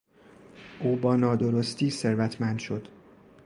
او 0.79 0.95
با 0.95 1.15
نادرستی 1.15 1.91
ثروتمند 1.91 2.59
شد. 2.59 2.87